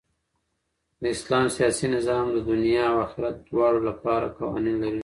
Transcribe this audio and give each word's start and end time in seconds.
د 1.01 1.03
اسلام 1.15 1.45
سیاسي 1.57 1.87
نظام 1.95 2.25
د 2.31 2.37
دؤنيا 2.47 2.83
او 2.91 2.95
آخرت 3.05 3.35
دواړو 3.49 3.79
له 3.87 3.93
پاره 4.03 4.27
قوانين 4.39 4.75
لري. 4.83 4.99